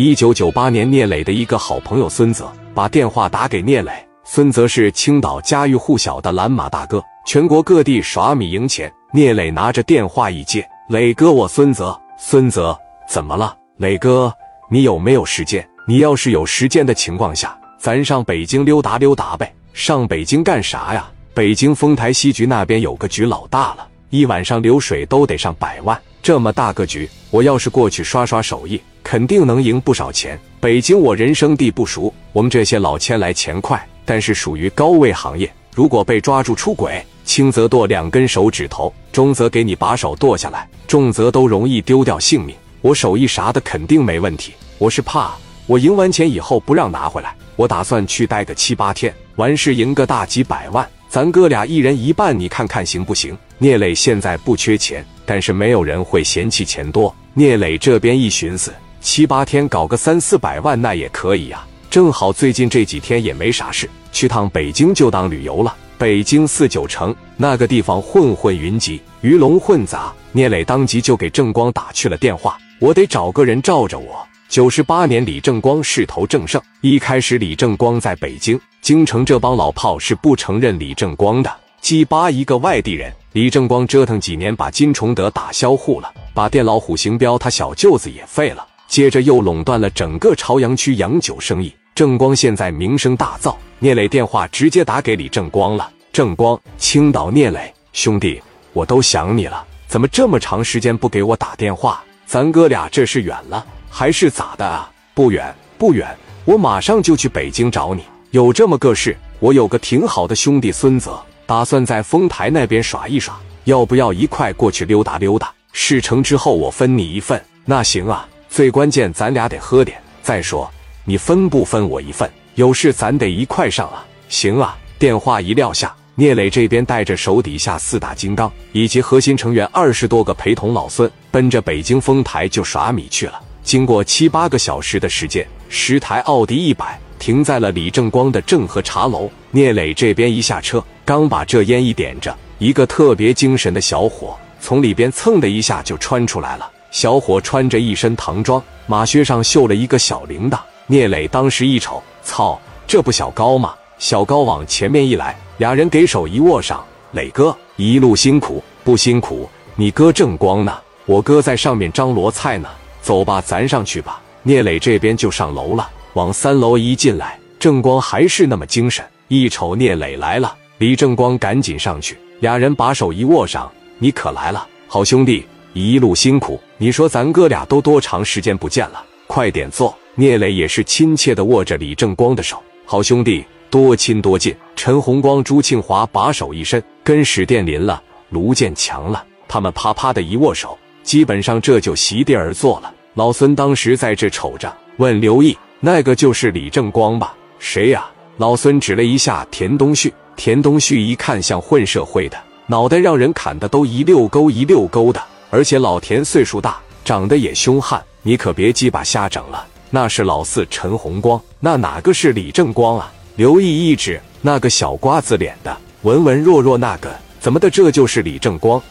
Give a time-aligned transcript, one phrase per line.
[0.00, 3.90] 一九九八年，聂磊的一个好朋友孙泽把电话打给聂磊。
[4.22, 8.88] 孙泽是青岛家喻户晓的蓝马大哥，全国各地耍米赢钱。
[9.12, 13.56] 聂磊拿着电话一接：“磊哥，我孙泽。”孙泽怎么了？
[13.78, 14.32] 磊哥，
[14.70, 15.68] 你有没有时间？
[15.84, 19.52] 你要是有时间的情况下，咱上北京溜达溜达呗。
[19.72, 21.10] 上北京干啥呀？
[21.34, 26.00] 北京丰台西局那边有个局老大了，一晚上流水都得上百万。
[26.22, 28.80] 这么大个局，我要是过去刷刷手艺，
[29.10, 30.38] 肯定能赢不少钱。
[30.60, 35.50] 北京我人生地不熟，我们这些老千来钱快，但是属于高位行业。
[35.74, 42.54] 如果被抓住出轨，轻则剁两根手指头，中则给你把手剁下来，重则都容易丢掉性命。
[42.82, 45.34] 我手艺啥的肯定没问题，我是怕
[45.66, 47.34] 我赢完钱以后不让拿回来。
[47.56, 53.34] 我打算去待个七八天，完事赢个大几百万，咱哥俩一人一半，你看看行不行？
[53.56, 55.02] 聂磊现在不缺钱。
[55.24, 57.14] 但是没有人会嫌弃钱多。
[57.32, 58.70] 聂磊这边一寻思，
[59.00, 61.64] 七八天搞个三四百万那也可以呀。
[61.90, 65.74] 正好最近这几天也没啥事，去趟北京就当旅游了。
[65.96, 70.12] 北京四九城那个地方混混云集，鱼龙混杂。
[70.32, 74.24] 聂磊当即就给郑光打去了电话，我得找个人罩着我。
[74.48, 76.60] 九十八年，李正光势头正盛。
[76.82, 81.50] 一开始，李正光在北京京城这帮老炮是不承认李正光的。
[81.80, 91.72] 鸡巴一个外地人，李正光折腾几年，把金崇德打销户了，把电老虎邢彪他小舅子也废了，接着又垄断了整个朝阳区洋酒生意。
[91.94, 95.90] 正光现在名声大噪，聂磊电话直接打给李正光了。
[96.12, 98.40] 正光，青岛聂磊兄弟，
[98.72, 102.02] 我都想你了，怎么这么长时间不给我打电话？
[102.24, 104.90] 咱哥俩这是远了还是咋的啊？
[105.14, 106.06] 不远不远，
[106.44, 108.04] 我马上就去北京找你。
[108.30, 111.20] 有这么个事，我有个挺好的兄弟孙泽。
[111.46, 115.52] 打算在丰台那边耍一耍，要不要一块过去溜达溜达？
[115.72, 117.42] 事成之后我分你一份。
[117.64, 118.28] 那行啊，
[118.58, 119.96] 最关键咱俩得喝点。
[120.20, 120.68] 再说
[121.04, 122.28] 你分不分我一份？
[122.56, 124.04] 有事咱得一块上啊。
[124.28, 124.76] 行啊。
[124.98, 133.40] 电话一撂下，聂磊这边带着手底下四大金刚以及核心成员二十多个陪同老孙，奔着北京丰台就耍米去了。
[133.62, 139.30] 经过七八个小时的时间，十台奥迪一百停在了李正光的正和茶楼。
[139.52, 140.84] 聂磊这边一下车。
[141.04, 146.68] 刚把这烟一点着，一个特别精神的小伙从里边蹭的一下就穿出来了。
[146.98, 150.58] 小伙穿着一身唐装，马靴上绣了一个小铃铛。
[150.88, 153.72] 聂磊当时一瞅，操，这不小高吗？
[154.00, 156.84] 小高往前面一来，俩人给手一握上。
[157.12, 159.48] 磊哥，一路辛苦，不辛苦？
[159.76, 160.76] 你哥正光呢？
[161.06, 162.68] 我哥在上面张罗菜呢。
[163.00, 164.20] 走吧，咱上去吧。
[164.42, 169.04] 聂磊这边就上楼了，往三楼一进来，正光还是那么精神。
[169.28, 170.52] 一瞅聂磊来了。
[170.78, 173.70] 李正光赶紧上去，俩人把手一握上，
[174.00, 176.60] 你可来了，好兄弟，一路辛苦。
[176.76, 179.04] 你说咱哥俩都多长时间不见了？
[179.26, 179.96] 快点坐。
[180.14, 184.52] 聂磊也是亲切的握着李正光的手，好兄弟，多亲多近。
[184.74, 192.92] 陈洪光、朱庆华把手一伸，跟史殿林了、卢建强了，他们啪啪的一握手，基本上这就席地而坐了。
[193.14, 198.04] 老孙当时在这瞅着，问刘毅：“那个就是李正光吧？”“谁呀？”
[198.38, 200.12] 老孙指了一下田东旭。
[200.34, 202.36] 田东旭一看像混社会的，
[202.66, 209.66] 脑袋让人砍的都一溜沟一溜沟的，而且老田岁数大，长得也凶悍，你可别鸡巴瞎整了。
[209.90, 213.10] 那是老四陈红光，那哪个是李正光啊？
[213.36, 217.70] 刘毅一指那个小瓜子脸的，文文弱弱那个，怎么的？
[217.70, 218.82] 这就是李正光。